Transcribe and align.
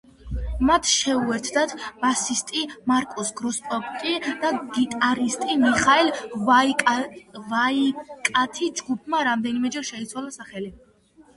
მათ 0.67 0.87
შეუერთდათ 0.91 1.73
ბასისტი 2.05 2.63
მარკუს 2.91 3.27
გროსკოპფი 3.41 4.13
და 4.45 4.51
გიტარისტი 4.77 5.57
მიხაელ 5.65 6.09
ვაიკათი, 6.47 8.71
ჯგუფმა 8.81 9.21
რამდენიმეჯერ 9.29 9.87
შეიცვალა 9.91 10.33
სახელი. 10.39 10.73